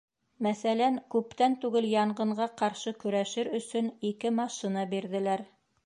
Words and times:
Мәҫәлән, 0.45 0.95
күптән 1.15 1.57
түгел 1.65 1.89
янғынға 1.91 2.47
ҡаршы 2.63 2.95
көрәшер 3.05 3.53
өсөн 3.61 3.93
ике 4.13 4.37
машина 4.43 4.89
бирҙеләр. 4.97 5.47